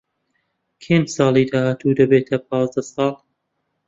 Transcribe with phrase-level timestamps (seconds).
[0.83, 3.13] کێن ساڵی داهاتوو دەبێتە پازدە ساڵ.